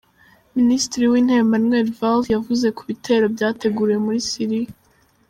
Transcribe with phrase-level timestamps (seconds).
[0.57, 4.71] Minisitiri w’intebe Manuel Valls yavuze ko ibitero byateguriwe muri Siriya.